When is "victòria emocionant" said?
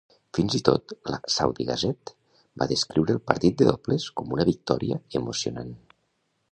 4.53-5.73